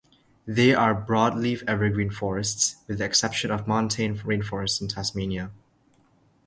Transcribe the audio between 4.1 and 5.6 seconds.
rainforests of Tasmania.